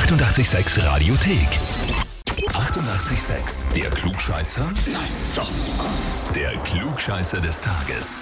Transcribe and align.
886 0.00 0.84
Radiothek. 0.84 1.48
88,6. 2.48 3.72
Der 3.74 3.88
Klugscheißer? 3.88 4.66
Nein, 4.92 5.08
doch. 5.34 5.48
Der 6.34 6.50
Klugscheißer 6.64 7.40
des 7.40 7.62
Tages. 7.62 8.20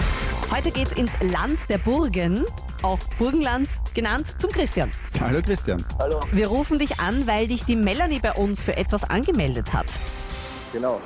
Heute 0.52 0.70
geht's 0.70 0.92
ins 0.92 1.10
Land 1.20 1.58
der 1.68 1.78
Burgen, 1.78 2.44
auch 2.82 3.00
Burgenland 3.18 3.68
genannt, 3.92 4.36
zum 4.38 4.52
Christian. 4.52 4.92
Hallo 5.20 5.42
Christian. 5.42 5.84
Hallo, 5.98 6.20
Wir 6.30 6.46
rufen 6.46 6.78
dich 6.78 7.00
an, 7.00 7.26
weil 7.26 7.48
dich 7.48 7.64
die 7.64 7.74
Melanie 7.74 8.20
bei 8.20 8.34
uns 8.34 8.62
für 8.62 8.76
etwas 8.76 9.02
angemeldet 9.02 9.72
hat. 9.72 9.86
genau. 10.72 11.00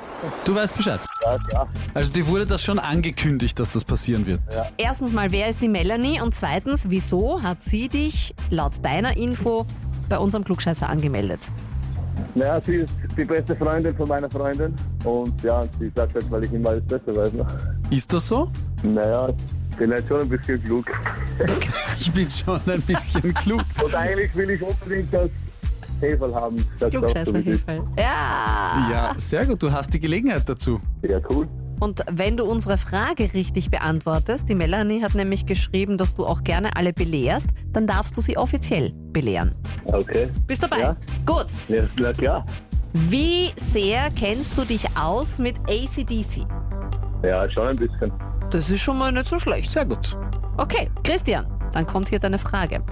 Du 0.45 0.53
weißt 0.53 0.77
Bescheid. 0.77 0.99
Ja, 1.23 1.37
klar. 1.49 1.67
Also 1.95 2.13
dir 2.13 2.27
wurde 2.27 2.45
das 2.45 2.61
schon 2.63 2.77
angekündigt, 2.77 3.59
dass 3.59 3.69
das 3.69 3.83
passieren 3.83 4.27
wird. 4.27 4.41
Erstens 4.77 5.13
mal, 5.13 5.31
wer 5.31 5.49
ist 5.49 5.63
die 5.63 5.67
Melanie? 5.69 6.21
Und 6.21 6.35
zweitens, 6.35 6.91
wieso 6.91 7.41
hat 7.41 7.63
sie 7.63 7.89
dich 7.89 8.35
laut 8.51 8.85
deiner 8.85 9.17
Info 9.17 9.65
bei 10.09 10.17
unserem 10.17 10.43
Klugscheißer 10.43 10.89
angemeldet? 10.89 11.39
Naja, 12.35 12.59
sie 12.61 12.75
ist 12.77 12.93
die 13.17 13.25
beste 13.25 13.55
Freundin 13.55 13.95
von 13.95 14.07
meiner 14.07 14.29
Freundin. 14.29 14.73
Und 15.03 15.41
ja, 15.43 15.63
sie 15.79 15.91
sagt 15.95 16.13
halt, 16.13 16.29
weil 16.29 16.43
ich 16.45 16.53
immer 16.53 16.69
alles 16.69 16.83
besser 16.85 17.15
weiß. 17.15 17.33
Ne? 17.33 17.45
Ist 17.89 18.11
das 18.13 18.27
so? 18.27 18.51
Naja, 18.83 19.29
ich 19.71 19.77
bin 19.77 19.91
halt 19.91 20.07
schon 20.07 20.21
ein 20.21 20.29
bisschen 20.29 20.63
klug. 20.63 20.85
Ich 22.01 22.11
bin 22.13 22.29
schon 22.29 22.61
ein 22.65 22.81
bisschen 22.81 23.33
klug. 23.33 23.61
Und 23.83 23.93
eigentlich 23.93 24.33
will 24.33 24.49
ich 24.51 24.61
unbedingt 24.61 25.13
das 25.13 25.29
Heferl 25.99 26.33
haben. 26.33 26.55
Das 26.79 26.83
ist. 26.83 26.89
Klugscheißer-Hilfe. 26.91 27.83
Ja. 27.97 28.87
Ja, 28.89 29.13
sehr 29.17 29.45
gut. 29.45 29.61
Du 29.61 29.69
hast 29.69 29.93
die 29.93 29.99
Gelegenheit 29.99 30.47
dazu. 30.47 30.79
Ja, 31.01 31.19
cool. 31.29 31.45
Und 31.79 32.03
wenn 32.11 32.35
du 32.35 32.45
unsere 32.45 32.77
Frage 32.77 33.33
richtig 33.33 33.71
beantwortest, 33.71 34.49
die 34.49 34.55
Melanie 34.55 35.01
hat 35.01 35.15
nämlich 35.15 35.45
geschrieben, 35.45 35.97
dass 35.97 36.13
du 36.13 36.25
auch 36.25 36.43
gerne 36.43 36.75
alle 36.75 36.93
belehrst, 36.93 37.47
dann 37.71 37.87
darfst 37.87 38.17
du 38.17 38.21
sie 38.21 38.37
offiziell 38.37 38.91
belehren. 39.11 39.55
Okay. 39.85 40.27
Bist 40.45 40.63
dabei? 40.63 40.79
Ja. 40.79 40.97
Gut. 41.25 41.47
Ja, 41.69 41.83
na 41.97 42.11
klar. 42.11 42.45
Wie 42.93 43.51
sehr 43.55 44.09
kennst 44.11 44.57
du 44.57 44.63
dich 44.65 44.85
aus 44.97 45.37
mit 45.37 45.57
ACDC? 45.69 46.45
Ja, 47.23 47.49
schon 47.49 47.67
ein 47.67 47.75
bisschen. 47.75 48.11
Das 48.49 48.69
ist 48.69 48.81
schon 48.81 48.97
mal 48.97 49.11
nicht 49.11 49.27
so 49.27 49.37
schlecht. 49.37 49.71
Sehr 49.71 49.85
gut. 49.85 50.17
Okay, 50.57 50.89
Christian, 51.03 51.45
dann 51.71 51.85
kommt 51.85 52.09
hier 52.09 52.19
deine 52.19 52.39
Frage. 52.39 52.83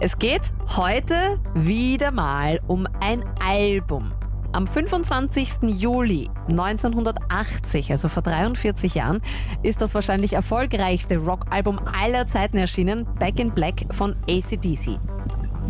Es 0.00 0.18
geht 0.18 0.52
heute 0.76 1.38
wieder 1.54 2.10
mal 2.10 2.58
um 2.66 2.88
ein 3.00 3.22
Album. 3.40 4.10
Am 4.52 4.66
25. 4.66 5.80
Juli 5.80 6.28
1980, 6.50 7.90
also 7.90 8.08
vor 8.08 8.22
43 8.22 8.94
Jahren, 8.94 9.20
ist 9.62 9.80
das 9.80 9.94
wahrscheinlich 9.94 10.34
erfolgreichste 10.34 11.16
Rockalbum 11.16 11.80
aller 12.00 12.26
Zeiten 12.26 12.58
erschienen, 12.58 13.06
Back 13.18 13.40
in 13.40 13.52
Black 13.52 13.86
von 13.90 14.14
ACDC. 14.28 14.98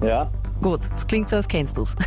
Ja, 0.02 0.30
Gut, 0.62 0.80
das 0.92 1.08
klingt 1.08 1.28
so, 1.28 1.36
als 1.36 1.48
kennst 1.48 1.76
du's. 1.76 1.96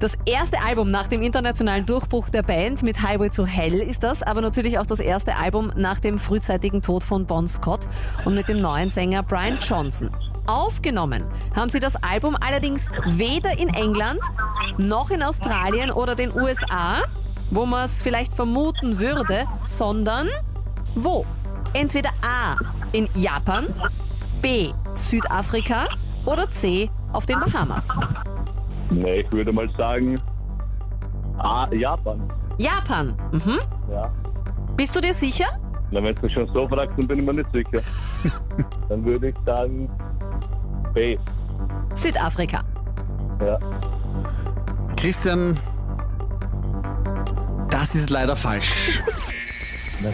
Das 0.00 0.12
erste 0.26 0.60
Album 0.60 0.90
nach 0.90 1.06
dem 1.06 1.22
internationalen 1.22 1.86
Durchbruch 1.86 2.28
der 2.28 2.42
Band 2.42 2.82
mit 2.82 3.00
Highway 3.00 3.30
to 3.30 3.46
Hell 3.46 3.74
ist 3.74 4.02
das, 4.02 4.22
aber 4.22 4.42
natürlich 4.42 4.78
auch 4.78 4.84
das 4.84 5.00
erste 5.00 5.36
Album 5.36 5.72
nach 5.76 6.00
dem 6.00 6.18
frühzeitigen 6.18 6.82
Tod 6.82 7.04
von 7.04 7.26
Bon 7.26 7.46
Scott 7.46 7.86
und 8.24 8.34
mit 8.34 8.48
dem 8.48 8.58
neuen 8.58 8.90
Sänger 8.90 9.22
Brian 9.22 9.58
Johnson. 9.60 10.10
Aufgenommen 10.46 11.24
haben 11.54 11.70
sie 11.70 11.80
das 11.80 11.96
Album 11.96 12.36
allerdings 12.38 12.90
weder 13.06 13.58
in 13.58 13.68
England 13.68 14.20
noch 14.78 15.10
in 15.10 15.22
Australien 15.22 15.90
oder 15.90 16.14
den 16.14 16.32
USA, 16.34 17.02
wo 17.50 17.66
man 17.66 17.84
es 17.84 18.02
vielleicht 18.02 18.34
vermuten 18.34 18.98
würde, 18.98 19.44
sondern 19.62 20.28
wo? 20.94 21.24
Entweder 21.72 22.10
A 22.22 22.56
in 22.92 23.08
Japan, 23.14 23.66
B 24.40 24.72
Südafrika 24.94 25.88
oder 26.24 26.48
C 26.50 26.90
auf 27.12 27.26
den 27.26 27.40
Bahamas. 27.40 27.88
nee, 28.90 29.20
ich 29.20 29.32
würde 29.32 29.52
mal 29.52 29.68
sagen, 29.76 30.20
ah, 31.38 31.68
Japan. 31.72 32.32
Japan. 32.58 33.16
Mhm. 33.32 33.58
Ja. 33.90 34.12
Bist 34.76 34.94
du 34.94 35.00
dir 35.00 35.12
sicher? 35.14 35.46
Na, 35.90 36.02
wenn 36.02 36.14
du 36.14 36.22
mich 36.22 36.32
schon 36.32 36.48
so 36.52 36.66
fragst, 36.68 36.98
dann 36.98 37.06
bin 37.06 37.20
ich 37.20 37.24
mir 37.24 37.34
nicht 37.34 37.50
sicher. 37.52 37.80
dann 38.88 39.04
würde 39.04 39.28
ich 39.28 39.34
sagen, 39.44 39.88
B. 40.92 41.18
Südafrika. 41.94 42.62
Ja. 43.40 43.58
Christian, 45.04 45.58
das 47.68 47.94
ist 47.94 48.08
leider 48.08 48.34
falsch. 48.36 49.02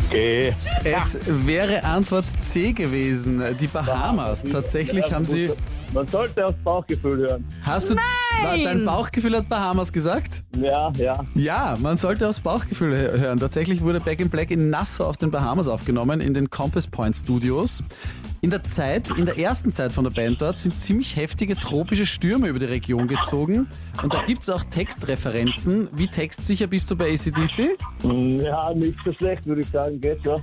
Okay. 0.08 0.52
Es 0.82 1.16
wäre 1.24 1.84
Antwort 1.84 2.24
C 2.40 2.72
gewesen, 2.72 3.40
die 3.56 3.68
Bahamas. 3.68 4.42
Tatsächlich 4.42 5.12
haben 5.12 5.26
sie. 5.26 5.52
Man 5.92 6.06
sollte 6.06 6.46
aufs 6.46 6.54
Bauchgefühl 6.62 7.18
hören. 7.28 7.44
Hast 7.62 7.90
du 7.90 7.94
Nein! 7.94 8.62
dein 8.64 8.84
Bauchgefühl 8.84 9.36
hat 9.36 9.48
Bahamas 9.48 9.92
gesagt? 9.92 10.44
Ja, 10.56 10.92
ja. 10.96 11.24
Ja, 11.34 11.76
man 11.80 11.96
sollte 11.96 12.28
aufs 12.28 12.40
Bauchgefühl 12.40 12.92
hö- 12.94 13.18
hören. 13.18 13.38
Tatsächlich 13.40 13.80
wurde 13.82 13.98
Back 13.98 14.20
in 14.20 14.30
Black 14.30 14.52
in 14.52 14.70
Nassau 14.70 15.06
auf 15.06 15.16
den 15.16 15.30
Bahamas 15.32 15.66
aufgenommen, 15.66 16.20
in 16.20 16.32
den 16.32 16.48
Compass 16.48 16.86
Point 16.86 17.16
Studios. 17.16 17.82
In 18.40 18.50
der 18.50 18.62
Zeit, 18.64 19.10
in 19.10 19.26
der 19.26 19.36
ersten 19.36 19.72
Zeit 19.72 19.90
von 19.92 20.04
der 20.04 20.12
Band 20.12 20.40
dort, 20.40 20.60
sind 20.60 20.78
ziemlich 20.78 21.16
heftige 21.16 21.56
tropische 21.56 22.06
Stürme 22.06 22.46
über 22.48 22.60
die 22.60 22.66
Region 22.66 23.08
gezogen. 23.08 23.66
Und 24.02 24.14
da 24.14 24.22
gibt's 24.24 24.48
auch 24.48 24.62
Textreferenzen. 24.64 25.88
Wie 25.92 26.06
textsicher 26.06 26.68
bist 26.68 26.90
du 26.90 26.96
bei 26.96 27.12
ACDC? 27.12 27.76
Ja, 28.42 28.72
nicht 28.74 28.96
so 29.04 29.12
schlecht, 29.12 29.44
würde 29.46 29.62
ich 29.62 29.68
sagen. 29.68 30.00
Geht 30.00 30.24
ja. 30.24 30.36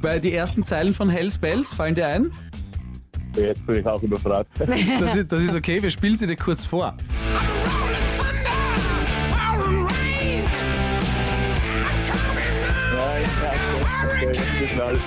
Bei 0.00 0.18
die 0.18 0.32
ersten 0.32 0.64
Zeilen 0.64 0.94
von 0.94 1.10
Hells 1.10 1.36
Bells 1.38 1.72
fallen 1.74 1.94
dir 1.94 2.06
ein? 2.06 2.32
Jetzt 3.36 3.66
bin 3.66 3.76
ich 3.80 3.86
auch 3.86 4.02
überfragt. 4.02 4.48
Das 4.58 5.14
ist, 5.14 5.32
das 5.32 5.42
ist 5.42 5.54
okay, 5.56 5.82
wir 5.82 5.90
spielen 5.90 6.16
sie 6.16 6.26
dir 6.26 6.36
kurz 6.36 6.64
vor. 6.64 6.94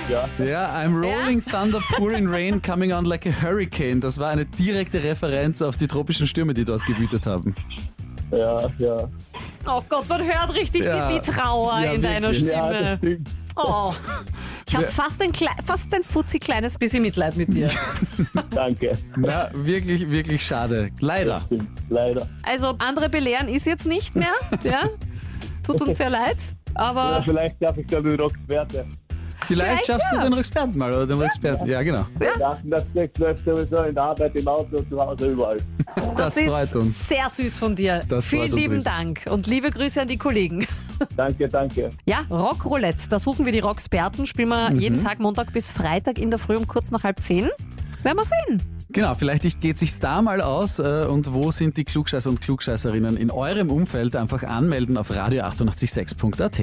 ja. 0.08 0.28
Ja, 0.44 0.74
I'm 0.76 0.94
rolling 0.94 1.40
thunder, 1.40 1.80
pouring 1.96 2.28
rain, 2.28 2.60
coming 2.60 2.92
on 2.92 3.04
like 3.04 3.26
a 3.26 3.30
hurricane. 3.30 4.00
Das 4.00 4.18
war 4.18 4.30
eine 4.30 4.44
direkte 4.46 5.02
Referenz 5.02 5.62
auf 5.62 5.76
die 5.76 5.86
tropischen 5.86 6.26
Stürme, 6.26 6.54
die 6.54 6.64
dort 6.64 6.84
gewütet 6.86 7.26
haben. 7.26 7.54
Ja, 8.30 8.56
ja. 8.78 9.08
Oh 9.66 9.82
Gott, 9.88 10.08
man 10.08 10.22
hört 10.24 10.54
richtig 10.54 10.84
Ja. 10.84 11.08
die, 11.10 11.20
die 11.20 11.30
Trauer 11.30 11.80
Ja, 11.82 11.92
in 11.92 12.02
deiner 12.02 12.32
wirklich. 12.32 12.42
Ja, 12.52 12.68
das 12.70 12.78
Stimme. 12.78 12.98
stimmt. 12.98 13.30
Oh. 13.56 13.94
Ich 14.68 14.74
habe 14.74 14.86
fast 14.88 15.22
ein, 15.22 15.30
klei- 15.30 15.54
fast 15.64 15.94
ein 15.94 16.02
futzi 16.02 16.40
kleines 16.40 16.76
bisschen 16.76 17.02
Mitleid 17.02 17.36
mit 17.36 17.54
dir. 17.54 17.70
Danke. 18.50 18.90
Na, 19.16 19.48
wirklich, 19.54 20.10
wirklich 20.10 20.44
schade. 20.44 20.90
Leider. 21.00 21.40
Stimmt, 21.40 21.68
leider. 21.88 22.26
Also 22.42 22.74
andere 22.78 23.08
belehren 23.08 23.48
ist 23.48 23.64
jetzt 23.66 23.86
nicht 23.86 24.16
mehr. 24.16 24.34
Ja? 24.64 24.88
Tut 25.62 25.80
uns 25.82 25.98
sehr 25.98 26.10
leid. 26.10 26.36
Ja, 26.74 26.80
Aber 26.82 27.22
vielleicht 27.24 27.62
darf 27.62 27.76
ich 27.78 27.86
da 27.86 28.00
den 28.00 28.18
Rocksperte. 28.20 28.86
Vielleicht 28.88 29.05
Vielleicht 29.46 29.86
schaffst 29.86 30.06
ja. 30.12 30.22
du 30.24 30.30
den 30.30 30.38
Experten 30.38 30.78
mal 30.78 30.92
oder 30.92 31.06
den 31.06 31.20
Experten. 31.22 31.66
Ja, 31.66 31.82
genau. 31.82 32.04
Ja. 32.20 32.54
Das 32.64 32.84
Text 32.92 33.18
läuft 33.18 33.44
sowieso 33.44 33.82
in 33.84 33.94
der 33.94 34.04
Arbeit, 34.04 34.34
im 34.36 34.48
Auto, 34.48 34.76
zu 34.82 34.98
Hause, 34.98 35.30
überall. 35.32 35.56
Das 36.16 36.36
ist 36.36 36.48
freut 36.48 36.74
uns. 36.76 37.08
sehr 37.08 37.28
süß 37.30 37.56
von 37.58 37.74
dir. 37.76 38.02
Das 38.08 38.28
Vielen 38.28 38.52
lieben 38.52 38.74
riesig. 38.74 38.84
Dank 38.90 39.20
und 39.30 39.46
liebe 39.46 39.70
Grüße 39.70 40.00
an 40.02 40.08
die 40.08 40.18
Kollegen. 40.18 40.66
Danke, 41.16 41.48
danke. 41.48 41.90
Ja, 42.06 42.20
Rockroulette, 42.30 43.08
da 43.08 43.18
suchen 43.18 43.44
wir 43.44 43.52
die 43.52 43.60
Rocksperten. 43.60 44.26
Spielen 44.26 44.48
wir 44.48 44.70
Mhm. 44.70 44.78
jeden 44.80 45.04
Tag 45.04 45.18
Montag 45.20 45.52
bis 45.52 45.70
Freitag 45.70 46.18
in 46.18 46.30
der 46.30 46.38
Früh 46.38 46.56
um 46.56 46.66
kurz 46.66 46.90
nach 46.90 47.04
halb 47.04 47.20
zehn. 47.20 47.48
Werden 48.02 48.18
wir 48.18 48.24
sehen. 48.24 48.62
Genau, 48.90 49.14
vielleicht 49.14 49.60
geht 49.60 49.78
sich's 49.78 49.98
da 50.00 50.22
mal 50.22 50.40
aus 50.40 50.78
äh, 50.78 51.06
und 51.08 51.34
wo 51.34 51.50
sind 51.50 51.76
die 51.76 51.84
Klugscheißer 51.84 52.30
und 52.30 52.40
Klugscheißerinnen 52.40 53.16
in 53.16 53.30
eurem 53.30 53.70
Umfeld? 53.70 54.16
Einfach 54.16 54.42
anmelden 54.44 54.96
auf 54.96 55.10
radio886.at. 55.10 56.62